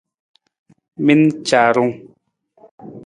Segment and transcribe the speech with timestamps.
[1.05, 1.93] Mi na caarung!